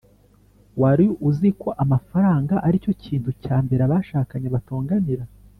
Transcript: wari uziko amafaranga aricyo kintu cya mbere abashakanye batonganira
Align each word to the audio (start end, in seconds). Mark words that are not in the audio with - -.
wari 0.81 1.05
uziko 1.29 1.67
amafaranga 1.83 2.53
aricyo 2.67 2.91
kintu 3.03 3.29
cya 3.43 3.55
mbere 3.65 3.81
abashakanye 3.83 4.47
batonganira 4.55 5.25